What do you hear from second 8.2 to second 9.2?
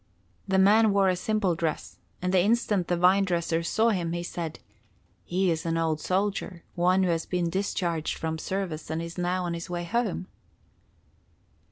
service and is